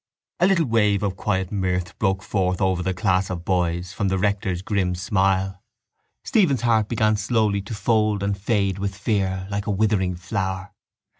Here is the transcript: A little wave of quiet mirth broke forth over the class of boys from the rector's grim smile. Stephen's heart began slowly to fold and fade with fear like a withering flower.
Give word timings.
A 0.39 0.47
little 0.47 0.65
wave 0.65 1.03
of 1.03 1.15
quiet 1.15 1.51
mirth 1.51 1.95
broke 1.99 2.23
forth 2.23 2.59
over 2.59 2.81
the 2.81 2.91
class 2.95 3.29
of 3.29 3.45
boys 3.45 3.93
from 3.93 4.07
the 4.07 4.17
rector's 4.17 4.63
grim 4.63 4.95
smile. 4.95 5.61
Stephen's 6.23 6.61
heart 6.61 6.89
began 6.89 7.15
slowly 7.17 7.61
to 7.61 7.75
fold 7.75 8.23
and 8.23 8.35
fade 8.35 8.79
with 8.79 8.97
fear 8.97 9.45
like 9.51 9.67
a 9.67 9.69
withering 9.69 10.15
flower. 10.15 10.71